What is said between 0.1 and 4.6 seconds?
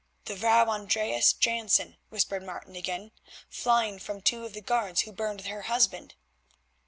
"The Vrouw Andreas Jansen," whispered Martin again, "flying from two of the